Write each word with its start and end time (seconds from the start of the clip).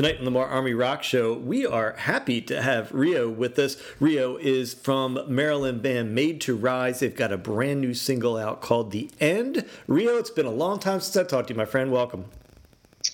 Tonight 0.00 0.18
on 0.18 0.24
the 0.24 0.30
More 0.30 0.46
Army 0.46 0.72
Rock 0.72 1.02
Show, 1.02 1.34
we 1.34 1.66
are 1.66 1.92
happy 1.92 2.40
to 2.40 2.62
have 2.62 2.90
Rio 2.90 3.28
with 3.28 3.58
us. 3.58 3.76
Rio 4.00 4.38
is 4.38 4.72
from 4.72 5.18
Maryland 5.28 5.82
band 5.82 6.14
Made 6.14 6.40
to 6.40 6.56
Rise. 6.56 7.00
They've 7.00 7.14
got 7.14 7.32
a 7.32 7.36
brand 7.36 7.82
new 7.82 7.92
single 7.92 8.38
out 8.38 8.62
called 8.62 8.92
The 8.92 9.10
End. 9.20 9.66
Rio, 9.86 10.16
it's 10.16 10.30
been 10.30 10.46
a 10.46 10.50
long 10.50 10.78
time 10.78 11.00
since 11.00 11.18
I 11.18 11.24
talked 11.24 11.48
to 11.48 11.52
you, 11.52 11.58
my 11.58 11.66
friend. 11.66 11.92
Welcome. 11.92 12.24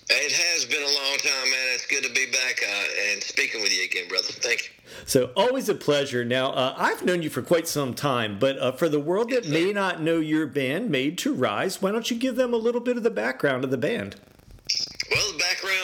It 0.08 0.30
has 0.30 0.64
been 0.64 0.80
a 0.80 0.84
long 0.84 1.18
time, 1.18 1.50
man. 1.50 1.74
It's 1.74 1.86
good 1.86 2.04
to 2.04 2.12
be 2.12 2.26
back 2.30 2.62
uh, 2.62 3.10
and 3.10 3.20
speaking 3.20 3.62
with 3.62 3.76
you 3.76 3.82
again, 3.82 4.06
brother. 4.06 4.28
Thank 4.28 4.66
you. 4.66 4.70
So, 5.06 5.32
always 5.36 5.68
a 5.68 5.74
pleasure. 5.74 6.24
Now, 6.24 6.52
uh, 6.52 6.76
I've 6.78 7.04
known 7.04 7.20
you 7.20 7.30
for 7.30 7.42
quite 7.42 7.66
some 7.66 7.94
time, 7.94 8.38
but 8.38 8.60
uh, 8.60 8.70
for 8.70 8.88
the 8.88 9.00
world 9.00 9.30
that 9.30 9.48
may 9.48 9.72
not 9.72 10.00
know 10.00 10.20
your 10.20 10.46
band, 10.46 10.90
Made 10.90 11.18
to 11.18 11.34
Rise, 11.34 11.82
why 11.82 11.90
don't 11.90 12.08
you 12.12 12.16
give 12.16 12.36
them 12.36 12.54
a 12.54 12.58
little 12.58 12.80
bit 12.80 12.96
of 12.96 13.02
the 13.02 13.10
background 13.10 13.64
of 13.64 13.72
the 13.72 13.76
band? 13.76 14.14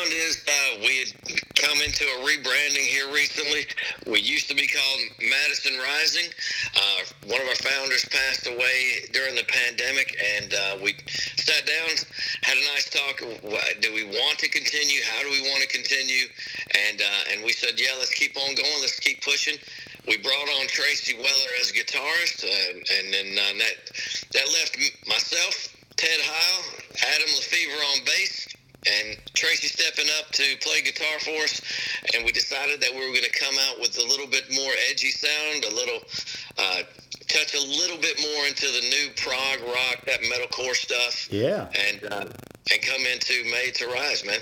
Background 0.02 0.26
is 0.26 0.44
uh, 0.48 0.78
we 0.80 0.98
had 0.98 1.12
come 1.54 1.78
into 1.82 2.04
a 2.04 2.26
rebranding 2.26 2.86
here 2.86 3.12
recently. 3.12 3.66
We 4.10 4.20
used 4.20 4.48
to 4.48 4.54
be 4.54 4.66
called 4.66 5.00
Madison 5.20 5.78
Rising. 5.78 6.30
Uh, 6.74 7.28
one 7.28 7.40
of 7.40 7.46
our 7.46 7.54
founders 7.54 8.04
passed 8.10 8.46
away 8.48 9.06
during 9.12 9.34
the 9.34 9.44
pandemic, 9.44 10.16
and 10.38 10.54
uh, 10.54 10.78
we 10.82 10.94
sat 11.36 11.66
down, 11.66 11.90
had 12.42 12.56
a 12.56 12.64
nice 12.74 12.90
talk. 12.90 13.18
Do 13.80 13.94
we 13.94 14.04
want 14.04 14.38
to 14.38 14.48
continue? 14.48 15.02
How 15.04 15.22
do 15.22 15.30
we 15.30 15.42
want 15.42 15.62
to 15.62 15.68
continue? 15.68 16.26
And 16.88 17.00
uh, 17.00 17.32
and 17.32 17.44
we 17.44 17.52
said, 17.52 17.78
yeah, 17.78 17.94
let's 17.98 18.14
keep 18.14 18.36
on 18.36 18.54
going. 18.54 18.78
Let's 18.80 18.98
keep 18.98 19.22
pushing. 19.22 19.58
We 20.08 20.18
brought 20.18 20.48
on 20.58 20.66
Tracy 20.66 21.14
Weller 21.14 21.52
as 21.60 21.70
guitarist, 21.70 22.42
uh, 22.42 22.98
and 22.98 23.14
then 23.14 23.38
uh, 23.38 23.58
that 23.58 23.76
that 24.32 24.46
left 24.50 24.76
myself, 25.06 25.68
Ted 25.96 26.18
Heil, 26.18 26.64
Adam 27.14 27.30
Lefevre 27.36 27.84
on 27.94 28.04
bass 28.04 28.48
and 28.86 29.18
Tracy 29.34 29.68
stepping 29.68 30.10
up 30.18 30.30
to 30.32 30.42
play 30.60 30.82
guitar 30.82 31.18
for 31.20 31.44
us, 31.44 31.60
and 32.14 32.24
we 32.24 32.32
decided 32.32 32.80
that 32.80 32.90
we 32.90 32.98
were 32.98 33.14
going 33.14 33.24
to 33.24 33.38
come 33.38 33.54
out 33.68 33.80
with 33.80 33.96
a 33.98 34.06
little 34.08 34.26
bit 34.26 34.44
more 34.52 34.72
edgy 34.90 35.10
sound, 35.10 35.64
a 35.64 35.74
little 35.74 36.00
uh, 36.58 36.82
touch 37.28 37.54
a 37.54 37.66
little 37.66 37.98
bit 37.98 38.18
more 38.20 38.46
into 38.46 38.66
the 38.66 38.88
new 38.90 39.10
prog 39.16 39.60
rock, 39.66 40.04
that 40.06 40.20
metalcore 40.22 40.74
stuff. 40.74 41.32
Yeah, 41.32 41.68
and 41.88 42.12
uh, 42.12 42.26
and 42.70 42.82
come 42.82 43.02
into 43.12 43.44
Made 43.50 43.74
to 43.76 43.86
Rise, 43.86 44.24
man. 44.24 44.40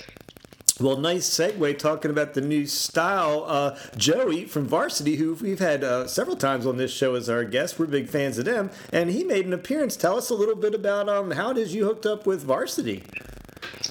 Well, 0.81 0.97
nice 0.97 1.29
segue 1.29 1.79
talking 1.79 2.11
about 2.11 2.33
the 2.33 2.41
new 2.41 2.67
style. 2.67 3.45
Uh, 3.47 3.79
Joey 3.99 4.47
from 4.47 4.67
Varsity, 4.67 5.17
who 5.17 5.35
we've 5.35 5.59
had 5.59 5.85
uh, 5.85 6.07
several 6.07 6.37
times 6.37 6.65
on 6.65 6.79
this 6.79 6.91
show 6.91 7.17
as 7.17 7.29
our 7.29 7.45
guest, 7.45 7.79
we're 7.79 7.87
big 7.87 8.09
fans 8.09 8.39
of 8.39 8.47
them, 8.47 8.71
and 8.91 9.11
he 9.11 9.23
made 9.23 9.45
an 9.45 9.53
appearance. 9.53 9.95
Tell 9.95 10.17
us 10.17 10.31
a 10.31 10.35
little 10.35 10.57
bit 10.57 10.75
about 10.75 11.07
um, 11.11 11.33
how 11.33 11.51
it 11.51 11.59
is 11.59 11.75
you 11.75 11.85
hooked 11.85 12.07
up 12.07 12.25
with 12.25 12.43
Varsity. 12.43 13.03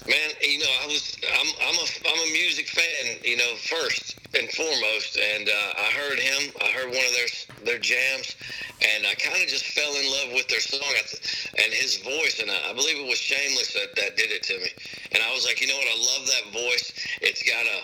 Man, 0.08 0.30
you 0.42 0.60
know, 0.60 0.74
I 0.84 0.88
was 0.88 1.18
I'm 1.24 1.50
I'm 1.68 1.76
a 1.76 1.88
I'm 2.08 2.30
a 2.30 2.32
music 2.34 2.68
fan, 2.68 3.18
you 3.24 3.38
know, 3.38 3.56
first 3.56 4.18
and 4.38 4.50
foremost, 4.52 5.18
and 5.18 5.50
uh, 5.50 5.72
I 5.78 5.90
heard 5.94 6.20
him. 6.20 6.52
I 6.62 6.68
heard 6.72 6.90
one 6.90 7.06
of 7.06 7.14
their 7.14 7.30
their 7.66 7.80
jams, 7.80 8.36
and 8.82 9.06
I 9.06 9.14
kind 9.16 9.42
of 9.42 9.50
just 9.50 9.66
fell 9.66 9.94
in 9.96 10.06
love 10.12 10.36
with 10.36 10.48
their 10.48 10.60
song 10.60 10.82
and 11.64 11.74
his 11.74 11.98
voice. 11.98 12.40
And 12.42 12.50
I, 12.50 12.72
I 12.72 12.74
believe 12.74 12.98
it 12.98 13.08
was 13.08 13.20
Shameless 13.20 13.74
that, 13.74 13.96
that 13.96 14.18
did 14.18 14.32
it 14.32 14.44
to 14.44 14.58
me. 14.58 14.70
And 15.14 15.24
I 15.24 15.34
was 15.34 15.46
like, 15.46 15.62
you 15.62 15.68
know 15.68 15.78
what? 15.78 15.88
I 15.88 15.98
love 15.98 16.28
that 16.28 16.46
voice. 16.54 16.92
It's 17.22 17.44
got 17.44 17.66
a 17.66 17.80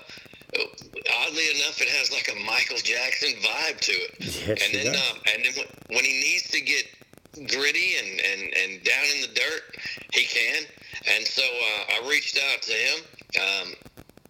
oddly 0.55 1.45
enough, 1.55 1.81
it 1.81 1.89
has 1.89 2.11
like 2.11 2.29
a 2.31 2.39
Michael 2.45 2.77
Jackson 2.77 3.29
vibe 3.41 3.79
to 3.79 3.91
it. 3.91 4.11
Yes, 4.19 4.47
and 4.47 4.73
then, 4.73 4.95
um, 4.95 5.17
and 5.33 5.45
then 5.45 5.65
when 5.89 6.05
he 6.05 6.13
needs 6.21 6.49
to 6.51 6.61
get 6.61 6.85
gritty 7.51 7.95
and, 7.99 8.21
and, 8.21 8.41
and 8.55 8.83
down 8.83 9.05
in 9.15 9.21
the 9.21 9.33
dirt, 9.35 9.63
he 10.13 10.23
can. 10.25 10.63
And 11.07 11.25
so 11.25 11.43
uh, 11.43 11.93
I 11.93 12.09
reached 12.09 12.39
out 12.51 12.61
to 12.63 12.73
him. 12.73 12.97
Um, 13.39 13.67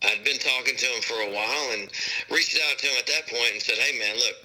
I'd 0.04 0.24
been 0.24 0.40
talking 0.40 0.76
to 0.76 0.86
him 0.86 1.02
for 1.02 1.16
a 1.16 1.32
while 1.32 1.72
and 1.74 1.90
reached 2.30 2.60
out 2.70 2.78
to 2.78 2.88
him 2.88 2.96
at 3.00 3.08
that 3.08 3.28
point 3.28 3.54
and 3.54 3.62
said, 3.62 3.78
"Hey, 3.78 3.98
man, 3.98 4.16
look." 4.16 4.36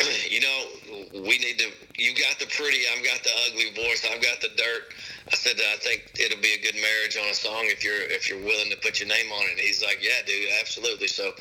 you 0.30 0.40
know, 0.40 0.64
we 1.12 1.38
need 1.38 1.58
to. 1.58 1.68
You 1.98 2.14
got 2.14 2.38
the 2.38 2.46
pretty, 2.46 2.80
I've 2.88 3.04
got 3.04 3.22
the 3.22 3.30
ugly 3.48 3.70
voice, 3.76 4.06
I've 4.10 4.22
got 4.22 4.40
the 4.40 4.48
dirt. 4.56 4.94
I 5.30 5.36
said, 5.36 5.56
I 5.60 5.76
think 5.76 6.10
it'll 6.18 6.40
be 6.40 6.54
a 6.54 6.62
good 6.62 6.80
marriage 6.80 7.16
on 7.16 7.28
a 7.28 7.34
song 7.34 7.68
if 7.68 7.84
you're 7.84 8.02
if 8.08 8.28
you're 8.28 8.40
willing 8.40 8.70
to 8.70 8.76
put 8.78 9.00
your 9.00 9.08
name 9.08 9.30
on 9.30 9.44
it. 9.44 9.52
And 9.52 9.60
he's 9.60 9.82
like, 9.82 9.98
Yeah, 10.00 10.24
dude, 10.26 10.48
absolutely. 10.60 11.08
So, 11.08 11.32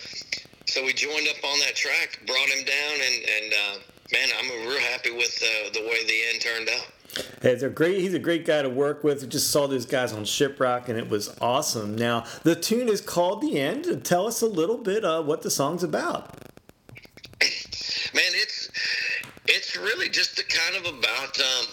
so 0.65 0.83
we 0.83 0.93
joined 0.93 1.27
up 1.29 1.41
on 1.43 1.59
that 1.59 1.75
track, 1.75 2.19
brought 2.27 2.49
him 2.49 2.65
down, 2.65 2.95
and 2.99 3.17
and 3.23 3.53
uh, 3.53 3.75
man, 4.11 4.29
I'm 4.37 4.67
real 4.67 4.79
happy 4.91 5.11
with 5.11 5.39
uh, 5.41 5.69
the 5.71 5.81
way 5.81 6.03
the 6.05 6.19
end 6.33 6.41
turned 6.41 6.69
out. 6.69 6.87
Hey, 7.41 7.53
a 7.53 7.69
great. 7.69 7.99
He's 7.99 8.13
a 8.13 8.19
great 8.19 8.45
guy 8.45 8.61
to 8.61 8.69
work 8.69 9.03
with. 9.03 9.29
just 9.29 9.49
saw 9.49 9.65
those 9.65 9.85
guys 9.85 10.11
on 10.11 10.23
Shiprock, 10.23 10.89
and 10.89 10.97
it 10.97 11.07
was 11.09 11.33
awesome. 11.39 11.95
Now 11.95 12.25
the 12.43 12.53
tune 12.53 12.89
is 12.89 12.99
called 12.99 13.41
"The 13.41 13.59
End." 13.59 14.03
Tell 14.03 14.27
us 14.27 14.41
a 14.41 14.47
little 14.47 14.77
bit 14.77 15.05
uh, 15.05 15.21
what 15.23 15.41
the 15.41 15.49
song's 15.49 15.83
about. 15.83 16.35
Man, 18.13 18.31
it's 18.33 18.69
it's 19.47 19.77
really 19.77 20.09
just 20.09 20.35
kind 20.49 20.85
of 20.85 20.93
about 20.93 21.39
um, 21.39 21.65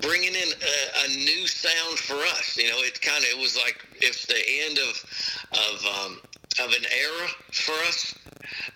bringing 0.00 0.34
in 0.34 0.48
a, 0.48 1.04
a, 1.04 1.08
new 1.08 1.46
sound 1.46 1.98
for 1.98 2.14
us. 2.14 2.56
You 2.56 2.68
know, 2.70 2.78
it 2.78 3.00
kind 3.00 3.22
of 3.22 3.30
it 3.30 3.38
was 3.38 3.56
like 3.56 3.86
it's 4.00 4.26
the 4.26 4.42
end 4.64 4.78
of 4.78 5.48
of 5.52 5.86
um, 6.04 6.20
of 6.60 6.72
an 6.72 6.84
era 6.92 7.28
for 7.52 7.74
us 7.86 8.14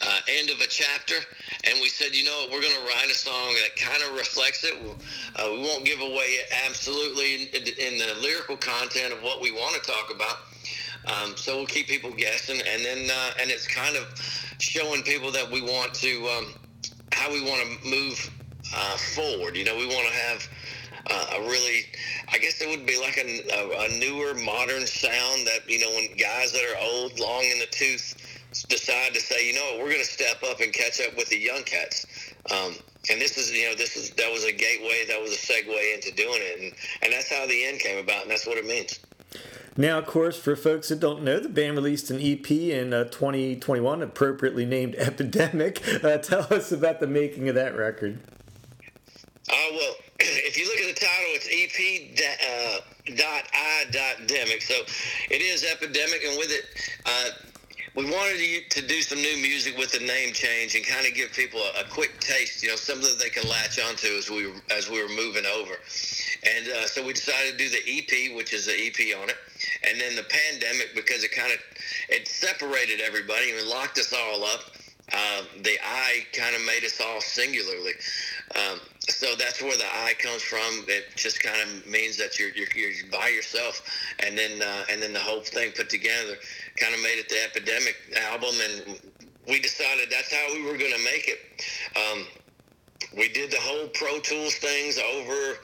uh, 0.00 0.19
end 0.28 0.50
of 0.50 0.60
a 0.60 0.66
chapter, 0.66 1.15
and 1.65 1.81
we 1.81 1.88
said, 1.88 2.15
you 2.15 2.25
know, 2.25 2.47
we're 2.50 2.60
going 2.60 2.75
to 2.75 2.87
write 2.87 3.10
a 3.10 3.15
song 3.15 3.54
that 3.62 3.76
kind 3.76 4.03
of 4.03 4.16
reflects 4.16 4.65
it. 4.65 4.75
Uh, 5.37 5.48
we 5.53 5.59
won't 5.59 5.84
give 5.84 6.00
away 6.00 6.38
absolutely 6.66 7.48
in, 7.54 7.93
in, 7.93 7.98
the 7.98 8.15
lyrical 8.20 8.56
content 8.56 9.12
of 9.12 9.22
what 9.22 9.41
we 9.41 9.50
want 9.50 9.75
to 9.75 9.91
talk 9.91 10.12
about. 10.15 10.38
Um, 11.06 11.37
so 11.37 11.56
we'll 11.56 11.66
keep 11.66 11.87
people 11.87 12.12
guessing, 12.12 12.60
and 12.66 12.84
then 12.84 13.10
uh, 13.10 13.31
and 13.41 13.50
it's 13.50 13.66
kind 13.66 13.97
of 13.97 14.06
showing 14.59 15.03
people 15.03 15.32
that 15.32 15.50
we 15.50 15.60
want 15.60 15.94
to 15.94 16.28
um, 16.28 16.54
how 17.12 17.32
we 17.32 17.43
want 17.43 17.60
to 17.60 17.88
move 17.88 18.31
uh, 18.75 18.97
forward. 18.97 19.56
You 19.56 19.64
know, 19.64 19.76
we 19.76 19.87
want 19.87 20.06
to 20.06 20.14
have 20.14 20.49
uh, 21.10 21.26
a 21.36 21.40
really, 21.40 21.86
I 22.32 22.38
guess 22.38 22.60
it 22.60 22.68
would 22.68 22.86
be 22.86 22.98
like 23.00 23.16
a, 23.16 23.42
a, 23.50 23.86
a, 23.86 23.98
newer, 23.98 24.34
modern 24.34 24.86
sound 24.86 25.46
that 25.46 25.68
you 25.68 25.80
know 25.80 25.90
when 25.90 26.16
guys 26.16 26.52
that 26.52 26.62
are 26.62 26.78
old, 26.80 27.18
long 27.18 27.42
in 27.42 27.58
the 27.58 27.66
tooth 27.70 28.14
decide 28.68 29.14
to 29.14 29.20
say, 29.20 29.46
you 29.46 29.54
know 29.54 29.64
what, 29.72 29.78
we're 29.78 29.92
going 29.92 30.04
to 30.04 30.04
step 30.04 30.42
up 30.48 30.60
and 30.60 30.72
catch 30.72 31.00
up 31.00 31.16
with 31.16 31.28
the 31.30 31.38
young 31.38 31.62
cats. 31.64 32.06
Um, 32.52 32.74
and 33.10 33.20
this 33.20 33.38
is, 33.38 33.50
you 33.50 33.68
know, 33.68 33.74
this 33.74 33.96
is 33.96 34.10
that 34.10 34.30
was 34.30 34.44
a 34.44 34.52
gateway, 34.52 35.04
that 35.08 35.20
was 35.20 35.32
a 35.32 35.36
segue 35.36 35.94
into 35.94 36.14
doing 36.14 36.38
it, 36.40 36.60
and 36.60 36.72
and 37.02 37.12
that's 37.12 37.32
how 37.32 37.46
the 37.46 37.64
end 37.64 37.80
came 37.80 37.98
about, 37.98 38.22
and 38.22 38.30
that's 38.30 38.46
what 38.46 38.58
it 38.58 38.66
means. 38.66 39.00
Now, 39.76 39.98
of 39.98 40.06
course, 40.06 40.38
for 40.38 40.54
folks 40.54 40.88
that 40.88 41.00
don't 41.00 41.22
know, 41.22 41.40
the 41.40 41.48
band 41.48 41.76
released 41.76 42.10
an 42.10 42.20
EP 42.20 42.50
in 42.50 42.92
uh, 42.92 43.04
2021, 43.04 44.02
appropriately 44.02 44.66
named 44.66 44.94
Epidemic. 44.98 45.82
Uh, 46.04 46.19
tell 46.19 46.46
us 46.52 46.70
about 46.70 47.00
the 47.00 47.06
making 47.06 47.48
of 47.48 47.54
that 47.54 47.74
record. 47.74 48.20
Uh, 49.50 49.56
well, 49.72 49.94
if 50.20 50.58
you 50.58 50.66
look 50.66 50.78
at 51.47 51.53
it's 51.53 51.76
EP 51.76 52.36
uh, 52.42 53.14
dot 53.16 53.44
I 53.53 53.84
dot 53.91 54.28
demic. 54.28 54.62
So 54.62 54.75
it 55.30 55.42
is 55.42 55.64
epidemic, 55.64 56.22
and 56.25 56.38
with 56.38 56.50
it, 56.50 56.64
uh, 57.06 57.30
we 57.94 58.04
wanted 58.06 58.38
to, 58.38 58.80
to 58.80 58.86
do 58.86 59.03
some 59.03 59.19
new 59.19 59.36
music 59.36 59.76
with 59.76 59.92
the 59.92 60.04
name 60.04 60.32
change 60.32 60.75
and 60.75 60.84
kind 60.84 61.06
of 61.06 61.14
give 61.14 61.31
people 61.32 61.60
a, 61.60 61.82
a, 61.82 61.84
quick 61.91 62.19
taste, 62.20 62.62
you 62.62 62.70
know, 62.70 62.76
something 62.76 63.04
that 63.04 63.19
they 63.19 63.28
can 63.28 63.47
latch 63.48 63.78
onto 63.78 64.08
as 64.16 64.31
we 64.31 64.50
as 64.70 64.88
we 64.88 65.02
were 65.02 65.10
moving 65.10 65.44
over. 65.44 65.75
And 66.56 66.69
uh, 66.69 66.86
so 66.86 67.04
we 67.04 67.12
decided 67.12 67.52
to 67.52 67.58
do 67.58 67.69
the 67.69 67.82
EP, 67.86 68.36
which 68.36 68.52
is 68.52 68.66
the 68.66 68.72
EP 68.72 69.20
on 69.20 69.28
it, 69.28 69.36
and 69.86 70.00
then 70.00 70.16
the 70.16 70.25
pandemic 70.25 70.94
because 70.94 71.25
it 71.25 71.32
kind 71.32 71.52
of 71.52 71.58
it 72.08 72.26
separated 72.28 73.00
everybody 73.00 73.50
and 73.50 73.69
locked 73.69 73.98
us 73.98 74.12
all 74.12 74.44
up. 74.44 74.60
Uh, 75.12 75.42
the 75.62 75.76
I 75.84 76.25
kind 76.32 76.56
of 76.56 76.64
made 76.64 76.84
us 76.84 76.98
all 77.00 77.20
singularly. 77.20 77.92
Um, 78.56 78.81
so 79.22 79.37
that's 79.37 79.62
where 79.62 79.77
the 79.77 79.84
I 79.84 80.15
comes 80.19 80.43
from. 80.43 80.84
It 80.88 81.05
just 81.15 81.41
kind 81.41 81.56
of 81.62 81.87
means 81.87 82.16
that 82.16 82.41
you're, 82.41 82.50
you're, 82.56 82.66
you're 82.75 83.06
by 83.12 83.28
yourself, 83.28 83.81
and 84.19 84.37
then 84.37 84.60
uh, 84.60 84.84
and 84.91 85.00
then 85.00 85.12
the 85.12 85.21
whole 85.21 85.43
thing 85.43 85.71
put 85.77 85.88
together 85.88 86.34
kind 86.77 86.93
of 86.93 87.00
made 87.00 87.20
it 87.20 87.29
the 87.29 87.41
Epidemic 87.44 87.94
album, 88.20 88.55
and 88.64 89.00
we 89.46 89.61
decided 89.61 90.11
that's 90.11 90.35
how 90.35 90.52
we 90.52 90.62
were 90.62 90.76
going 90.76 90.93
to 90.93 91.05
make 91.05 91.29
it. 91.29 91.38
Um, 91.96 92.26
we 93.17 93.29
did 93.29 93.52
the 93.52 93.61
whole 93.61 93.87
Pro 93.94 94.19
Tools 94.19 94.56
things 94.56 94.99
over 94.99 95.58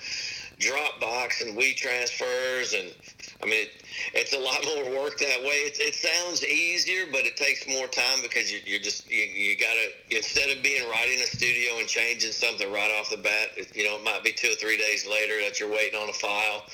Dropbox 0.60 1.42
and 1.42 1.58
WeTransfers, 1.58 2.78
and 2.78 2.94
I 3.42 3.46
mean, 3.46 3.66
it, 3.66 3.82
it's 4.14 4.32
a 4.32 4.38
lot 4.38 4.64
more 4.64 5.02
work 5.02 5.18
that 5.18 5.40
way. 5.40 5.68
It, 5.68 5.78
it 5.80 5.94
sounds 5.94 6.44
easier, 6.44 7.06
but 7.10 7.22
it 7.22 7.36
takes 7.36 7.66
more 7.68 7.86
time 7.86 8.20
because 8.22 8.52
you, 8.52 8.60
you're 8.66 8.80
just 8.80 9.10
you, 9.10 9.22
you 9.22 9.56
gotta 9.56 9.90
instead 10.10 10.50
of 10.56 10.62
being 10.62 10.88
right 10.90 11.08
in 11.08 11.22
a 11.22 11.26
studio 11.26 11.78
and 11.78 11.88
changing 11.88 12.32
something 12.32 12.70
right 12.72 12.90
off 12.98 13.10
the 13.10 13.16
bat, 13.16 13.50
it, 13.56 13.74
you 13.76 13.84
know, 13.84 13.96
it 13.96 14.04
might 14.04 14.24
be 14.24 14.32
two 14.32 14.48
or 14.48 14.56
three 14.56 14.76
days 14.76 15.06
later 15.06 15.34
that 15.44 15.60
you're 15.60 15.70
waiting 15.70 15.98
on 15.98 16.08
a 16.08 16.12
file. 16.12 16.64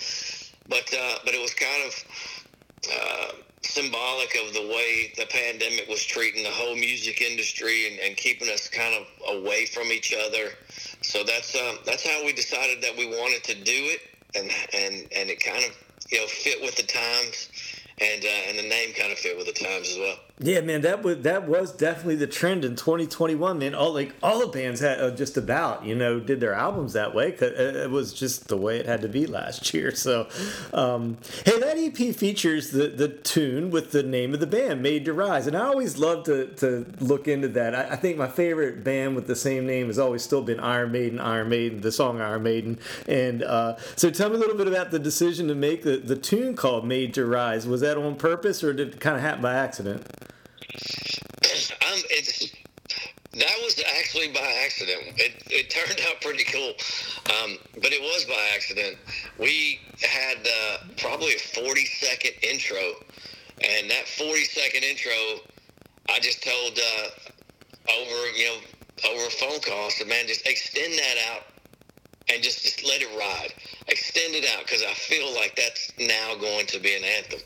But 0.69 0.89
uh, 0.95 1.19
but 1.25 1.35
it 1.35 1.41
was 1.41 1.55
kind 1.55 1.83
of. 1.87 2.05
Uh, 2.85 3.33
symbolic 3.67 4.37
of 4.37 4.53
the 4.53 4.61
way 4.61 5.11
the 5.17 5.25
pandemic 5.27 5.89
was 5.89 6.05
treating 6.05 6.43
the 6.43 6.51
whole 6.51 6.77
music 6.77 7.23
industry 7.23 7.91
and, 7.91 7.99
and 7.99 8.17
keeping 8.17 8.49
us 8.51 8.69
kind 8.69 8.95
of 8.95 9.39
away 9.39 9.65
from 9.65 9.87
each 9.87 10.15
other. 10.15 10.51
So 11.01 11.25
that's 11.25 11.55
um, 11.57 11.79
that's 11.87 12.07
how 12.07 12.25
we 12.25 12.33
decided 12.33 12.83
that 12.83 12.97
we 12.97 13.07
wanted 13.07 13.43
to 13.45 13.55
do 13.55 13.73
it, 13.73 14.01
and 14.35 14.51
and 14.75 15.09
and 15.17 15.31
it 15.31 15.43
kind 15.43 15.65
of 15.65 15.84
you 16.11 16.19
know 16.19 16.27
fit 16.27 16.61
with 16.63 16.77
the 16.77 16.83
times, 16.83 17.49
and 18.01 18.25
uh, 18.25 18.49
and 18.49 18.59
the 18.59 18.69
name 18.69 18.93
kind 18.95 19.13
of 19.13 19.19
fit 19.19 19.37
with 19.37 19.47
the 19.47 19.53
times 19.53 19.91
as 19.91 19.99
well. 19.99 20.17
Yeah, 20.41 20.63
man, 20.63 20.81
that 20.81 21.05
was 21.05 21.19
that 21.19 21.47
was 21.47 21.71
definitely 21.71 22.17
the 22.17 22.27
trend 22.27 22.65
in 22.65 22.75
2021. 22.75 23.57
Man, 23.57 23.73
all 23.73 23.93
like 23.93 24.17
all 24.21 24.41
the 24.41 24.49
bands 24.49 24.81
had 24.81 25.01
uh, 25.01 25.13
just 25.13 25.37
about 25.37 25.85
you 25.85 25.95
know 25.95 26.19
did 26.19 26.41
their 26.41 26.55
albums 26.55 26.95
that 26.95 27.15
way. 27.15 27.31
Cause 27.31 27.53
it 27.53 27.89
was 27.89 28.13
just 28.13 28.49
the 28.49 28.57
way 28.57 28.79
it 28.79 28.87
had 28.87 29.01
to 29.03 29.09
be 29.09 29.29
last 29.29 29.73
year. 29.75 29.95
So, 29.95 30.27
um, 30.73 31.19
hey, 31.45 31.61
that 31.61 31.79
EP 31.79 32.13
features 32.17 32.73
the 32.73 32.89
the 32.89 33.07
tune 33.07 33.71
with 33.71 33.93
the 33.93 34.03
name 34.03 34.35
of 34.35 34.41
the 34.41 34.47
band, 34.49 34.83
Made 34.83 35.05
to 35.05 35.13
Rise, 35.13 35.47
and 35.47 35.57
I 35.57 35.67
always 35.67 35.99
love 35.99 36.25
to 36.25 36.47
to 36.57 36.85
look 36.99 37.29
into 37.29 37.47
that. 37.51 37.77
I, 37.77 37.91
I 37.91 37.97
think 37.97 38.19
my 38.19 38.27
favorite 38.27 38.83
band 38.83 39.15
with 39.15 39.29
the 39.29 39.37
same 39.37 39.67
name 39.67 39.87
has 39.87 40.01
always 40.01 40.25
still 40.25 40.43
been 40.43 40.59
Iron 40.59 40.91
Maiden. 40.91 41.21
Iron 41.21 41.49
Maiden, 41.49 41.81
the 41.81 41.93
song 41.93 42.21
Iron 42.21 42.43
Maiden, 42.43 42.81
and 43.07 43.45
uh, 43.45 43.77
so 43.95 44.11
tell 44.11 44.31
me 44.31 44.35
a 44.35 44.41
little 44.41 44.57
bit 44.57 44.67
about 44.67 44.91
the 44.91 44.99
decision 44.99 45.47
to 45.47 45.55
make 45.55 45.85
the 45.85 45.99
the 45.99 46.17
tune 46.17 46.57
called 46.57 46.85
Made 46.85 47.15
to 47.15 47.25
Rise. 47.25 47.69
Was 47.69 47.83
that 47.83 47.97
on 47.97 48.17
purpose 48.17 48.65
or 48.65 48.73
did 48.73 48.95
it 48.95 49.01
kind 49.01 49.15
of 49.15 49.23
happen 49.23 49.41
by 49.41 49.55
accident? 49.55 50.05
Um, 51.85 52.01
it's 52.11 52.51
that 53.35 53.57
was 53.63 53.83
actually 53.99 54.29
by 54.29 54.63
accident. 54.65 55.19
It, 55.19 55.43
it 55.51 55.71
turned 55.71 56.01
out 56.09 56.21
pretty 56.21 56.45
cool, 56.45 56.75
um, 57.35 57.59
but 57.75 57.93
it 57.93 58.01
was 58.01 58.25
by 58.25 58.51
accident. 58.55 58.97
We 59.39 59.81
had 60.03 60.39
uh, 60.39 60.79
probably 60.99 61.35
a 61.35 61.39
40 61.39 61.85
second 61.85 62.33
intro, 62.43 62.79
and 63.63 63.91
that 63.91 64.07
40 64.07 64.45
second 64.45 64.85
intro, 64.85 65.13
I 66.09 66.21
just 66.21 66.45
told 66.45 66.79
uh, 66.79 67.09
over 67.93 68.27
you 68.37 68.47
know 68.47 68.59
over 69.11 69.27
a 69.27 69.31
phone 69.31 69.61
call, 69.61 69.87
I 69.87 69.89
said, 69.91 70.09
"Man, 70.09 70.27
just 70.27 70.47
extend 70.47 70.95
that 70.95 71.17
out 71.31 71.54
and 72.35 72.43
just, 72.43 72.63
just 72.63 72.85
let 72.85 73.01
it 73.01 73.09
ride. 73.19 73.55
Extend 73.89 74.35
it 74.35 74.45
out 74.57 74.65
because 74.65 74.83
I 74.83 74.93
feel 74.95 75.33
like 75.35 75.57
that's 75.57 75.93
now 75.99 76.35
going 76.41 76.67
to 76.67 76.81
be 76.81 76.95
an 76.95 77.05
anthem. 77.05 77.41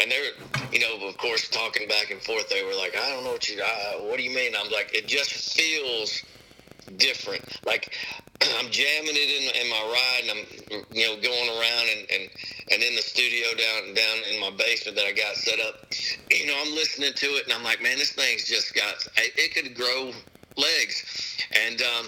And 0.00 0.10
they're, 0.10 0.32
you 0.72 0.80
know, 0.80 1.06
of 1.06 1.16
course, 1.18 1.48
talking 1.48 1.88
back 1.88 2.10
and 2.10 2.20
forth. 2.22 2.48
They 2.48 2.64
were 2.64 2.74
like, 2.74 2.96
I 2.96 3.10
don't 3.10 3.24
know 3.24 3.32
what 3.32 3.48
you, 3.48 3.62
what 4.00 4.16
do 4.16 4.22
you 4.22 4.34
mean? 4.34 4.52
I'm 4.58 4.70
like, 4.70 4.94
it 4.94 5.06
just 5.06 5.32
feels 5.32 6.22
different. 6.96 7.44
Like 7.64 7.94
I'm 8.58 8.70
jamming 8.70 9.14
it 9.14 9.30
in, 9.30 9.62
in 9.62 9.70
my 9.70 9.82
ride, 9.82 10.20
and 10.22 10.30
I'm, 10.30 10.84
you 10.92 11.06
know, 11.06 11.20
going 11.20 11.48
around 11.48 11.86
and, 11.96 12.06
and 12.10 12.30
and 12.72 12.82
in 12.82 12.94
the 12.94 13.02
studio 13.02 13.46
down 13.56 13.94
down 13.94 14.16
in 14.32 14.40
my 14.40 14.50
basement 14.50 14.96
that 14.96 15.06
I 15.06 15.12
got 15.12 15.36
set 15.36 15.60
up. 15.60 15.86
You 16.30 16.46
know, 16.46 16.56
I'm 16.60 16.72
listening 16.74 17.12
to 17.14 17.26
it, 17.36 17.44
and 17.44 17.52
I'm 17.52 17.64
like, 17.64 17.82
man, 17.82 17.98
this 17.98 18.12
thing's 18.12 18.44
just 18.44 18.74
got, 18.74 19.06
it 19.16 19.54
could 19.54 19.74
grow 19.74 20.12
legs, 20.56 21.36
and 21.52 21.82
um 21.82 22.06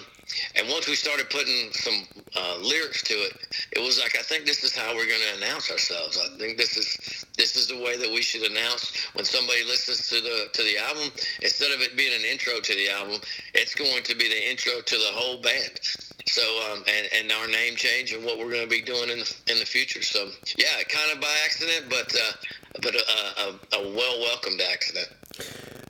and 0.54 0.68
once 0.68 0.88
we 0.88 0.94
started 0.94 1.28
putting 1.30 1.72
some 1.72 2.06
uh, 2.36 2.56
lyrics 2.62 3.02
to 3.02 3.14
it, 3.14 3.32
it 3.72 3.80
was 3.80 4.00
like 4.00 4.16
I 4.18 4.22
think 4.22 4.46
this 4.46 4.64
is 4.64 4.74
how 4.74 4.94
we're 4.94 5.06
going 5.06 5.20
to 5.32 5.44
announce 5.44 5.70
ourselves. 5.70 6.18
I 6.18 6.36
think 6.38 6.56
this 6.56 6.76
is 6.76 7.26
this 7.36 7.56
is 7.56 7.68
the 7.68 7.76
way 7.76 7.96
that 7.96 8.08
we 8.08 8.22
should 8.22 8.42
announce 8.42 9.06
when 9.14 9.24
somebody 9.24 9.64
listens 9.64 10.08
to 10.08 10.20
the 10.20 10.48
to 10.52 10.62
the 10.62 10.78
album. 10.78 11.12
Instead 11.42 11.72
of 11.72 11.80
it 11.80 11.96
being 11.96 12.14
an 12.14 12.24
intro 12.24 12.60
to 12.60 12.74
the 12.74 12.90
album, 12.90 13.20
it's 13.54 13.74
going 13.74 14.02
to 14.04 14.16
be 14.16 14.28
the 14.28 14.50
intro 14.50 14.80
to 14.80 14.96
the 14.96 15.12
whole 15.12 15.40
band. 15.42 15.78
So 16.26 16.42
um, 16.72 16.84
and 16.86 17.08
and 17.12 17.32
our 17.32 17.48
name 17.48 17.76
change 17.76 18.12
and 18.12 18.24
what 18.24 18.38
we're 18.38 18.50
going 18.50 18.64
to 18.64 18.70
be 18.70 18.82
doing 18.82 19.10
in 19.10 19.18
the 19.20 19.36
in 19.48 19.58
the 19.58 19.66
future. 19.66 20.02
So 20.02 20.28
yeah, 20.56 20.82
kind 20.88 21.12
of 21.12 21.20
by 21.20 21.34
accident, 21.44 21.86
but 21.90 22.14
uh, 22.14 22.32
but 22.80 22.94
a, 22.94 23.02
a, 23.02 23.80
a 23.80 23.96
well 23.96 24.20
welcomed 24.20 24.62
accident. 24.62 25.08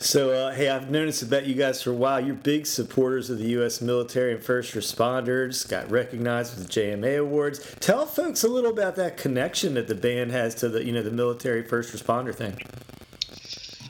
So, 0.03 0.33
uh, 0.33 0.53
hey, 0.53 0.69
I've 0.69 0.91
noticed 0.91 1.23
about 1.23 1.47
you 1.47 1.55
guys 1.55 1.81
for 1.81 1.91
a 1.91 1.95
while. 1.95 2.19
You're 2.19 2.35
big 2.35 2.67
supporters 2.67 3.31
of 3.31 3.39
the 3.39 3.51
U.S. 3.51 3.81
military 3.81 4.35
and 4.35 4.43
first 4.43 4.75
responders. 4.75 5.67
Got 5.69 5.89
recognized 5.93 6.59
with 6.59 6.67
the 6.67 6.73
JMA 6.73 7.21
awards. 7.21 7.77
Tell 7.79 8.05
folks 8.05 8.43
a 8.43 8.49
little 8.49 8.73
about 8.73 8.97
that 8.97 9.17
connection 9.17 9.75
that 9.75 9.87
the 9.87 9.95
band 9.95 10.33
has 10.33 10.57
to 10.57 10.69
the, 10.69 10.85
you 10.85 10.91
know, 10.91 11.05
the 11.05 11.13
military 11.13 11.63
first 11.63 11.95
responder 11.95 12.35
thing. 12.35 12.59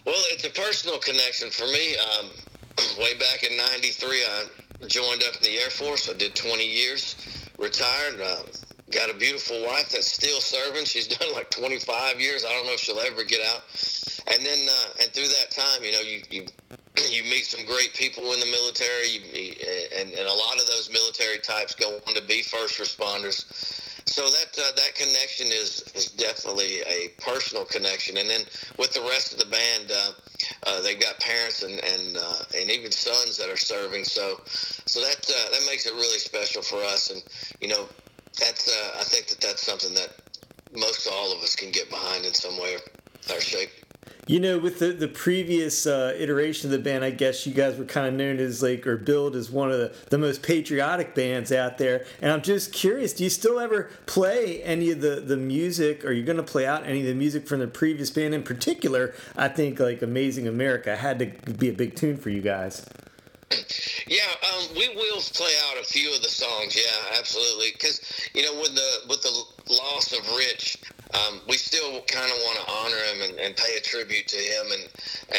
Well, 0.04 0.22
it's 0.30 0.44
a 0.44 0.50
personal 0.50 0.98
connection 0.98 1.48
for 1.48 1.64
me. 1.64 1.96
Um, 1.96 2.26
way 2.98 3.14
back 3.14 3.42
in 3.42 3.56
'93, 3.56 4.22
I 4.22 4.44
joined 4.88 5.22
up 5.26 5.36
in 5.36 5.42
the 5.44 5.58
Air 5.60 5.70
Force. 5.70 6.10
I 6.10 6.12
did 6.12 6.34
20 6.34 6.62
years, 6.62 7.16
retired. 7.58 8.20
Uh, 8.20 8.42
got 8.90 9.08
a 9.08 9.14
beautiful 9.14 9.64
wife 9.64 9.88
that's 9.92 10.12
still 10.12 10.42
serving. 10.42 10.84
She's 10.84 11.08
done 11.18 11.32
like 11.32 11.50
25 11.50 12.20
years. 12.20 12.44
I 12.44 12.50
don't 12.50 12.66
know 12.66 12.74
if 12.74 12.80
she'll 12.80 13.00
ever 13.00 13.24
get 13.24 13.40
out 13.46 13.62
and 14.28 14.44
then 14.44 14.68
uh, 14.68 15.02
and 15.02 15.10
through 15.12 15.28
that 15.28 15.50
time, 15.50 15.84
you 15.84 15.92
know, 15.92 16.00
you 16.00 16.22
you 16.30 16.46
you 17.10 17.22
meet 17.24 17.46
some 17.46 17.64
great 17.66 17.94
people 17.94 18.32
in 18.32 18.40
the 18.40 18.46
military, 18.46 19.08
you, 19.08 19.54
and 19.98 20.10
and 20.10 20.28
a 20.28 20.34
lot 20.34 20.60
of 20.60 20.66
those 20.66 20.90
military 20.92 21.38
types 21.38 21.74
go 21.74 21.98
on 22.06 22.14
to 22.14 22.22
be 22.22 22.42
first 22.42 22.78
responders. 22.78 23.46
So 24.06 24.28
that 24.28 24.58
uh, 24.58 24.72
that 24.76 24.94
connection 24.94 25.46
is 25.48 25.84
is 25.94 26.06
definitely 26.10 26.80
a 26.82 27.10
personal 27.20 27.64
connection, 27.64 28.16
and 28.16 28.28
then 28.28 28.42
with 28.78 28.92
the 28.92 29.00
rest 29.02 29.32
of 29.32 29.38
the 29.38 29.46
band, 29.46 29.90
uh, 29.90 30.12
uh, 30.66 30.82
they've 30.82 31.00
got 31.00 31.18
parents 31.20 31.62
and 31.62 31.82
and 31.82 32.16
uh, 32.16 32.42
and 32.58 32.70
even 32.70 32.90
sons 32.90 33.36
that 33.38 33.48
are 33.48 33.56
serving. 33.56 34.04
So 34.04 34.40
so 34.46 35.00
that 35.00 35.16
uh, 35.16 35.50
that 35.52 35.66
makes 35.66 35.86
it 35.86 35.94
really 35.94 36.18
special 36.18 36.62
for 36.62 36.82
us, 36.82 37.10
and 37.10 37.22
you 37.60 37.68
know, 37.68 37.88
that's 38.38 38.68
uh, 38.68 39.00
I 39.00 39.04
think 39.04 39.28
that 39.28 39.40
that's 39.40 39.62
something 39.62 39.94
that 39.94 40.10
most 40.74 41.06
all 41.06 41.32
of 41.32 41.42
us 41.42 41.54
can 41.54 41.70
get 41.70 41.88
behind 41.90 42.24
in 42.24 42.34
some 42.34 42.60
way 42.60 42.76
or 43.30 43.40
shape. 43.40 43.70
You 44.28 44.38
know, 44.38 44.56
with 44.56 44.78
the, 44.78 44.92
the 44.92 45.08
previous 45.08 45.84
uh, 45.84 46.14
iteration 46.16 46.68
of 46.68 46.70
the 46.70 46.78
band, 46.78 47.04
I 47.04 47.10
guess 47.10 47.44
you 47.44 47.52
guys 47.52 47.76
were 47.76 47.84
kind 47.84 48.06
of 48.06 48.14
known 48.14 48.38
as 48.38 48.62
like, 48.62 48.86
or 48.86 48.96
billed 48.96 49.34
as 49.34 49.50
one 49.50 49.72
of 49.72 49.78
the, 49.78 49.92
the 50.10 50.18
most 50.18 50.44
patriotic 50.44 51.12
bands 51.12 51.50
out 51.50 51.78
there. 51.78 52.06
And 52.20 52.30
I'm 52.30 52.40
just 52.42 52.72
curious, 52.72 53.12
do 53.12 53.24
you 53.24 53.30
still 53.30 53.58
ever 53.58 53.90
play 54.06 54.62
any 54.62 54.92
of 54.92 55.00
the, 55.00 55.16
the 55.16 55.36
music, 55.36 56.04
or 56.04 56.12
you 56.12 56.22
going 56.22 56.36
to 56.36 56.44
play 56.44 56.64
out 56.64 56.86
any 56.86 57.00
of 57.00 57.06
the 57.06 57.14
music 57.14 57.48
from 57.48 57.58
the 57.58 57.66
previous 57.66 58.10
band? 58.10 58.32
In 58.32 58.44
particular, 58.44 59.12
I 59.36 59.48
think 59.48 59.80
like 59.80 60.02
Amazing 60.02 60.46
America 60.46 60.94
had 60.94 61.18
to 61.18 61.52
be 61.52 61.68
a 61.68 61.72
big 61.72 61.96
tune 61.96 62.16
for 62.16 62.30
you 62.30 62.42
guys. 62.42 62.86
Yeah, 64.06 64.22
um, 64.54 64.68
we 64.76 64.88
will 64.94 65.20
play 65.20 65.52
out 65.68 65.80
a 65.80 65.84
few 65.84 66.14
of 66.14 66.22
the 66.22 66.28
songs. 66.28 66.76
Yeah, 66.76 67.18
absolutely. 67.18 67.72
Because 67.72 68.00
you 68.34 68.42
know, 68.42 68.54
with 68.60 68.74
the 68.74 68.90
with 69.08 69.22
the 69.22 69.44
loss 69.72 70.12
of 70.12 70.26
Rich, 70.36 70.78
um, 71.14 71.40
we 71.48 71.56
still 71.56 72.00
kind 72.02 72.30
of 72.30 72.38
want 72.44 72.58
to 72.58 72.72
honor 72.72 73.02
him 73.12 73.30
and, 73.30 73.40
and, 73.40 73.56
pay 73.56 73.76
a 73.76 73.80
tribute 73.80 74.26
to 74.28 74.36
him 74.36 74.66
and 74.72 74.88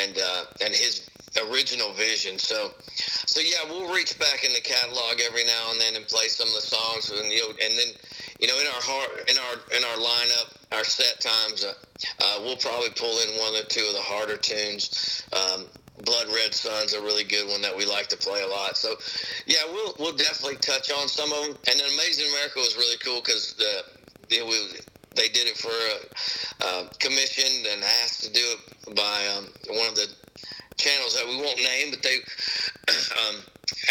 and 0.01 0.17
uh, 0.17 0.43
and 0.63 0.73
his 0.73 1.09
original 1.49 1.93
vision. 1.93 2.37
So, 2.37 2.71
so 3.25 3.41
yeah, 3.41 3.69
we'll 3.69 3.93
reach 3.93 4.17
back 4.19 4.43
in 4.43 4.53
the 4.53 4.61
catalog 4.61 5.19
every 5.25 5.45
now 5.45 5.71
and 5.71 5.81
then 5.81 5.95
and 5.95 6.07
play 6.07 6.27
some 6.27 6.47
of 6.47 6.53
the 6.53 6.61
songs, 6.61 7.09
and 7.09 7.31
you 7.31 7.41
know, 7.41 7.49
and 7.49 7.73
then 7.77 7.87
you 8.39 8.47
know, 8.47 8.59
in 8.59 8.67
our 8.67 8.81
heart, 8.81 9.29
in 9.29 9.37
our 9.37 9.55
in 9.77 9.83
our 9.83 9.97
lineup, 9.97 10.77
our 10.77 10.83
set 10.83 11.19
times, 11.21 11.63
uh, 11.65 11.73
uh, 12.21 12.41
we'll 12.41 12.57
probably 12.57 12.89
pull 12.95 13.17
in 13.19 13.39
one 13.39 13.55
or 13.55 13.65
two 13.65 13.85
of 13.87 13.93
the 13.93 14.01
harder 14.01 14.37
tunes. 14.37 15.23
Um, 15.33 15.65
Blood 16.05 16.27
Red 16.33 16.53
Sun's 16.53 16.93
a 16.93 17.01
really 17.01 17.23
good 17.23 17.47
one 17.47 17.61
that 17.61 17.77
we 17.77 17.85
like 17.85 18.07
to 18.07 18.17
play 18.17 18.41
a 18.41 18.47
lot. 18.47 18.75
So, 18.77 18.95
yeah, 19.45 19.61
we'll 19.71 19.95
we'll 19.99 20.15
definitely 20.17 20.57
touch 20.57 20.91
on 20.91 21.07
some 21.07 21.31
of 21.31 21.45
them. 21.45 21.57
And 21.69 21.79
then 21.79 21.87
Amazing 21.93 22.27
America 22.29 22.59
was 22.59 22.75
really 22.75 22.97
cool 22.97 23.21
because 23.21 23.53
the 23.53 24.35
it 24.35 24.45
was 24.45 24.81
they 25.15 25.29
did 25.29 25.47
it 25.47 25.57
for 25.57 25.69
a, 25.69 26.65
uh, 26.65 26.89
commissioned 26.99 27.67
and 27.67 27.83
asked 28.03 28.23
to 28.23 28.31
do 28.31 28.41
it 28.41 28.95
by 28.95 29.27
um, 29.37 29.47
one 29.77 29.87
of 29.87 29.95
the 29.95 30.07
channels 30.77 31.15
that 31.15 31.27
we 31.27 31.37
won't 31.37 31.57
name, 31.57 31.91
but 31.91 32.01
they 32.01 32.17
um, 33.29 33.41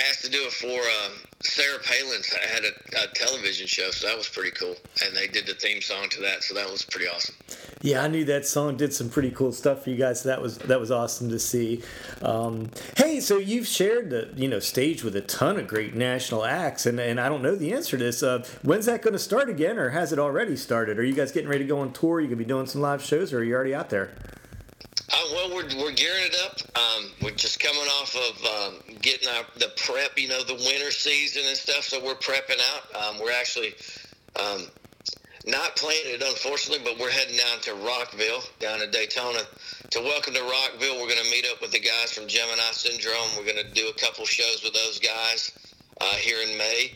asked 0.08 0.24
to 0.24 0.30
do 0.30 0.44
it 0.44 0.52
for 0.52 0.66
uh, 0.68 1.10
Sarah 1.40 1.78
Palin's 1.80 2.32
had 2.32 2.64
a, 2.64 3.04
a, 3.04 3.08
television 3.14 3.66
show, 3.66 3.90
so 3.90 4.06
that 4.06 4.16
was 4.16 4.28
pretty 4.28 4.52
cool. 4.52 4.76
And 5.04 5.14
they 5.16 5.26
did 5.26 5.46
the 5.46 5.54
theme 5.54 5.82
song 5.82 6.08
to 6.10 6.20
that, 6.20 6.42
so 6.44 6.54
that 6.54 6.70
was 6.70 6.84
pretty 6.84 7.08
awesome. 7.08 7.34
Yeah, 7.80 8.02
I 8.02 8.08
knew 8.08 8.24
that 8.26 8.46
song 8.46 8.76
did 8.76 8.94
some 8.94 9.10
pretty 9.10 9.30
cool 9.30 9.50
stuff 9.52 9.84
for 9.84 9.90
you 9.90 9.96
guys. 9.96 10.22
So 10.22 10.28
that 10.28 10.40
was 10.40 10.58
that 10.58 10.78
was 10.78 10.90
awesome 10.90 11.28
to 11.30 11.38
see. 11.38 11.82
Um, 12.22 12.70
hey, 12.96 13.20
so 13.20 13.38
you've 13.38 13.66
shared 13.66 14.10
the 14.10 14.30
you 14.36 14.48
know 14.48 14.60
stage 14.60 15.02
with 15.02 15.16
a 15.16 15.20
ton 15.20 15.58
of 15.58 15.66
great 15.66 15.94
national 15.94 16.44
acts, 16.44 16.86
and, 16.86 17.00
and 17.00 17.20
I 17.20 17.28
don't 17.28 17.42
know 17.42 17.56
the 17.56 17.72
answer 17.72 17.98
to 17.98 18.04
this. 18.04 18.22
Uh, 18.22 18.44
when's 18.62 18.86
that 18.86 19.02
going 19.02 19.14
to 19.14 19.18
start 19.18 19.50
again, 19.50 19.78
or 19.78 19.90
has 19.90 20.12
it 20.12 20.18
already 20.18 20.56
started? 20.56 20.98
Are 20.98 21.04
you 21.04 21.14
guys 21.14 21.32
getting 21.32 21.50
ready 21.50 21.64
to 21.64 21.68
go 21.68 21.80
on 21.80 21.92
tour? 21.92 22.16
Are 22.16 22.20
you 22.20 22.28
gonna 22.28 22.36
be 22.36 22.44
doing 22.44 22.66
some 22.66 22.80
live 22.80 23.02
shows, 23.02 23.32
or 23.32 23.38
are 23.38 23.44
you 23.44 23.54
already 23.54 23.74
out 23.74 23.90
there? 23.90 24.14
Uh, 25.14 25.18
well, 25.32 25.50
we're, 25.50 25.68
we're 25.76 25.92
gearing 25.92 26.24
it 26.24 26.36
up. 26.42 26.58
Um, 26.76 27.10
we're 27.20 27.32
just 27.32 27.60
coming 27.60 27.82
off 28.00 28.16
of 28.16 28.46
um, 28.46 28.96
getting 29.02 29.28
our 29.28 29.44
the 29.56 29.70
prep, 29.76 30.18
you 30.18 30.28
know, 30.28 30.42
the 30.42 30.54
winter 30.54 30.90
season 30.90 31.42
and 31.46 31.56
stuff. 31.56 31.84
So 31.84 32.02
we're 32.02 32.14
prepping 32.14 32.60
out. 32.72 32.96
Um, 32.96 33.20
we're 33.20 33.32
actually 33.32 33.74
um, 34.40 34.68
not 35.46 35.76
playing 35.76 36.04
it, 36.06 36.22
unfortunately, 36.22 36.82
but 36.82 36.98
we're 36.98 37.10
heading 37.10 37.36
down 37.36 37.60
to 37.62 37.74
Rockville, 37.74 38.42
down 38.58 38.78
to 38.78 38.90
Daytona. 38.90 39.40
To 39.90 40.00
welcome 40.00 40.32
to 40.32 40.42
Rockville, 40.42 40.94
we're 40.94 41.08
going 41.08 41.22
to 41.22 41.30
meet 41.30 41.46
up 41.52 41.60
with 41.60 41.72
the 41.72 41.80
guys 41.80 42.12
from 42.12 42.26
Gemini 42.26 42.72
Syndrome. 42.72 43.28
We're 43.36 43.44
going 43.44 43.66
to 43.66 43.70
do 43.74 43.88
a 43.88 44.00
couple 44.00 44.24
shows 44.24 44.62
with 44.64 44.72
those 44.72 44.98
guys 44.98 45.52
uh, 46.00 46.14
here 46.14 46.40
in 46.40 46.56
May. 46.56 46.92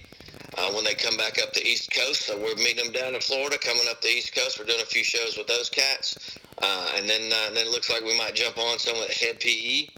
Uh, 0.59 0.73
when 0.73 0.85
they 0.85 0.95
come 0.95 1.17
back 1.19 1.39
up 1.43 1.53
the 1.53 1.67
East 1.67 1.91
Coast. 1.91 2.27
So 2.27 2.39
we're 2.39 2.55
meeting 2.57 2.85
them 2.85 2.93
down 2.93 3.15
in 3.15 3.21
Florida, 3.21 3.59
coming 3.59 3.85
up 3.91 4.01
the 4.01 4.09
East 4.09 4.35
Coast. 4.35 4.59
We're 4.59 4.65
doing 4.65 4.81
a 4.81 4.87
few 4.87 5.05
shows 5.05 5.37
with 5.37 5.47
those 5.47 5.69
cats. 5.69 6.39
Uh, 6.63 6.93
and 6.97 7.09
then 7.09 7.31
uh, 7.31 7.51
then 7.53 7.67
it 7.67 7.71
looks 7.71 7.91
like 7.91 8.03
we 8.03 8.17
might 8.17 8.35
jump 8.35 8.57
on 8.57 8.79
some 8.79 8.97
with 8.99 9.11
Hed 9.11 9.39
PE, 9.41 9.89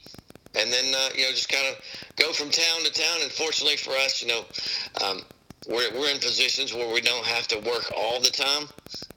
and 0.57 0.73
then 0.73 0.93
uh, 0.95 1.09
you 1.15 1.23
know 1.23 1.31
just 1.31 1.49
kind 1.49 1.67
of 1.69 1.81
go 2.17 2.33
from 2.33 2.50
town 2.50 2.83
to 2.85 2.93
town. 2.93 3.19
And 3.23 3.31
fortunately 3.31 3.77
for 3.77 3.93
us, 3.93 4.21
you 4.21 4.29
know, 4.29 4.45
um, 5.05 5.23
we're 5.69 5.93
we're 5.95 6.11
in 6.11 6.19
positions 6.19 6.75
where 6.75 6.93
we 6.93 7.00
don't 7.00 7.25
have 7.25 7.47
to 7.49 7.59
work 7.61 7.93
all 7.97 8.21
the 8.21 8.31
time. 8.31 8.69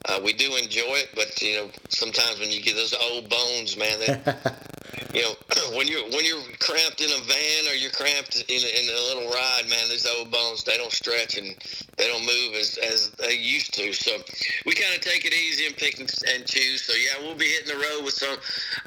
Uh, 0.08 0.20
we 0.24 0.34
do 0.34 0.56
enjoy 0.56 1.02
it, 1.02 1.10
but 1.16 1.42
you 1.42 1.56
know, 1.56 1.70
sometimes 1.90 2.40
when 2.40 2.52
you 2.52 2.62
get 2.62 2.76
those 2.76 2.94
old 2.94 3.30
bones, 3.30 3.76
man, 3.76 4.00
they, 4.00 4.34
you 5.14 5.22
know, 5.22 5.34
when 5.78 5.88
you're 5.88 6.04
when 6.10 6.26
you're 6.26 6.42
cramped 6.60 7.02
in 7.02 7.12
a 7.12 7.22
van 7.24 7.68
or 7.70 7.76
you're 7.76 7.92
cramped 7.92 8.44
in 8.48 8.62
a, 8.64 8.70
in 8.82 8.90
a 8.90 9.02
little 9.14 9.30
ride, 9.32 9.64
man, 9.70 9.90
those 9.90 10.08
old 10.18 10.32
bones 10.32 10.64
they 10.64 10.78
don't 10.78 10.92
stretch 10.92 11.38
and 11.38 11.56
they 11.98 12.08
don't 12.08 12.26
move 12.26 12.56
as, 12.60 12.78
as 12.78 13.12
they 13.12 13.34
used 13.34 13.74
to. 13.76 13.94
So 13.94 14.12
we 14.66 14.74
kind 14.74 14.96
of 14.96 15.02
take 15.02 15.26
it 15.26 15.34
easy 15.34 15.68
and 15.68 15.76
pick 15.76 16.00
and, 16.00 16.12
and 16.34 16.46
choose. 16.46 16.84
So 16.84 16.94
yeah, 16.94 17.26
we'll 17.26 17.38
be 17.38 17.46
hitting 17.46 17.78
the 17.78 17.82
road 17.82 18.06
with 18.06 18.14
some. 18.14 18.38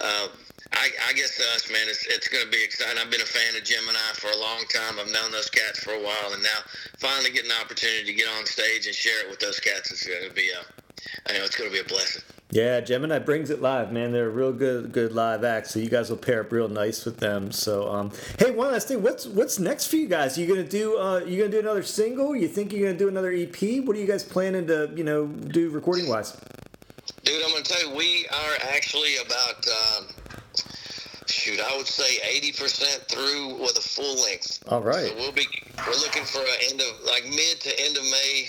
Uh, 0.00 0.28
I, 0.72 0.90
I 1.08 1.12
guess 1.12 1.36
to 1.36 1.44
us, 1.54 1.70
man, 1.70 1.86
it's, 1.86 2.04
it's 2.06 2.26
going 2.26 2.42
to 2.44 2.50
be 2.50 2.62
exciting. 2.64 2.98
I've 2.98 3.10
been 3.10 3.20
a 3.20 3.30
fan 3.30 3.54
of 3.54 3.62
Gemini 3.62 4.10
for 4.14 4.30
a 4.30 4.36
long 4.36 4.64
time. 4.74 4.98
I've 4.98 5.12
known 5.12 5.30
those 5.30 5.48
cats 5.48 5.78
for 5.78 5.92
a 5.92 6.02
while, 6.02 6.32
and 6.32 6.42
now 6.42 6.66
finally 6.98 7.30
getting 7.30 7.50
the 7.50 7.60
opportunity 7.62 8.04
to 8.04 8.12
get 8.12 8.26
on 8.26 8.44
stage 8.46 8.86
and 8.86 8.94
share 8.94 9.22
it 9.22 9.30
with 9.30 9.38
those 9.38 9.60
cats 9.60 9.92
is 9.92 10.02
going 10.02 10.28
to 10.28 10.34
be 10.34 10.50
a, 10.50 10.83
I 11.28 11.32
know 11.32 11.44
it's 11.44 11.56
going 11.56 11.70
to 11.70 11.74
be 11.74 11.80
a 11.80 11.84
blessing. 11.84 12.22
Yeah, 12.50 12.80
Gemini 12.80 13.18
brings 13.18 13.50
it 13.50 13.60
live, 13.60 13.90
man. 13.90 14.12
They're 14.12 14.28
a 14.28 14.30
real 14.30 14.52
good, 14.52 14.92
good 14.92 15.12
live 15.12 15.42
act. 15.42 15.66
So 15.66 15.80
you 15.80 15.88
guys 15.88 16.08
will 16.08 16.16
pair 16.16 16.40
up 16.42 16.52
real 16.52 16.68
nice 16.68 17.04
with 17.04 17.16
them. 17.16 17.50
So, 17.50 17.90
um, 17.90 18.12
hey, 18.38 18.52
one 18.52 18.70
last 18.70 18.86
thing. 18.86 19.02
What's 19.02 19.26
what's 19.26 19.58
next 19.58 19.88
for 19.88 19.96
you 19.96 20.06
guys? 20.06 20.38
You 20.38 20.46
gonna 20.46 20.62
do? 20.62 20.96
Uh, 20.96 21.18
you 21.26 21.38
gonna 21.38 21.50
do 21.50 21.58
another 21.58 21.82
single? 21.82 22.36
You 22.36 22.46
think 22.46 22.72
you're 22.72 22.86
gonna 22.86 22.98
do 22.98 23.08
another 23.08 23.32
EP? 23.32 23.84
What 23.84 23.96
are 23.96 23.98
you 23.98 24.06
guys 24.06 24.22
planning 24.22 24.68
to, 24.68 24.92
you 24.94 25.02
know, 25.02 25.26
do 25.26 25.70
recording 25.70 26.08
wise? 26.08 26.36
Dude, 27.24 27.42
I'm 27.42 27.50
gonna 27.50 27.64
tell 27.64 27.88
you, 27.88 27.96
we 27.96 28.26
are 28.32 28.54
actually 28.72 29.16
about. 29.16 29.66
Um, 29.66 30.06
shoot, 31.26 31.58
I 31.58 31.76
would 31.76 31.86
say 31.86 32.20
80% 32.52 33.08
through 33.08 33.60
with 33.60 33.76
a 33.76 33.80
full 33.80 34.22
length. 34.22 34.62
All 34.68 34.82
right. 34.82 35.08
So 35.08 35.16
we'll 35.16 35.32
be 35.32 35.46
we're 35.86 35.98
looking 35.98 36.24
for 36.24 36.38
an 36.38 36.46
end 36.70 36.80
of 36.80 37.04
like 37.06 37.24
mid 37.24 37.60
to 37.60 37.80
end 37.80 37.96
of 37.96 38.04
May 38.04 38.48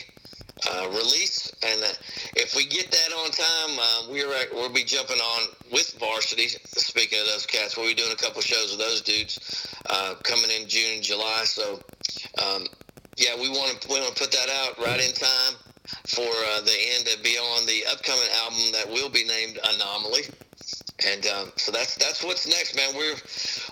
uh, 0.71 0.87
release, 0.89 1.51
and 1.63 1.81
uh, 1.81 1.93
if 2.35 2.55
we 2.55 2.65
get 2.65 2.91
that 2.91 3.13
on 3.13 3.31
time, 3.31 3.79
uh, 3.79 4.11
we're 4.11 4.29
we'll 4.53 4.73
be 4.73 4.83
jumping 4.83 5.17
on 5.17 5.47
with 5.71 5.95
Varsity. 5.99 6.47
Speaking 6.47 7.19
of 7.19 7.27
those 7.27 7.45
cats, 7.45 7.77
we'll 7.77 7.87
be 7.87 7.93
doing 7.93 8.11
a 8.11 8.15
couple 8.15 8.41
shows 8.41 8.71
with 8.71 8.79
those 8.79 9.01
dudes 9.01 9.67
uh, 9.89 10.15
coming 10.23 10.49
in 10.51 10.67
June 10.67 10.95
and 10.95 11.03
July. 11.03 11.43
So, 11.45 11.79
um, 12.43 12.65
yeah, 13.17 13.35
we 13.39 13.49
want 13.49 13.81
to 13.81 13.87
we 13.87 13.99
want 13.99 14.15
to 14.15 14.21
put 14.21 14.31
that 14.31 14.49
out 14.49 14.77
right 14.85 14.99
in 14.99 15.13
time 15.13 15.55
for 16.07 16.21
uh, 16.21 16.61
the 16.61 16.77
end 16.95 17.05
to 17.05 17.19
be 17.21 17.37
on 17.37 17.65
the 17.65 17.83
upcoming 17.91 18.27
album 18.43 18.71
that 18.73 18.87
will 18.87 19.09
be 19.09 19.23
named 19.23 19.59
Anomaly 19.73 20.21
and 21.05 21.25
um, 21.27 21.51
so 21.55 21.71
that's 21.71 21.95
that's 21.95 22.23
what's 22.23 22.47
next, 22.47 22.75
man. 22.75 22.95
We're 22.95 23.15